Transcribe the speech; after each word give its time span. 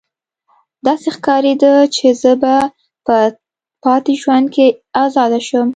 داسې 0.87 1.07
ښکاریده 1.15 1.73
چې 1.95 2.07
زه 2.21 2.31
به 2.41 2.55
په 3.05 3.15
پاتې 3.83 4.13
ژوند 4.21 4.45
کې 4.55 4.67
ازاده 5.03 5.39
شم 5.47 5.69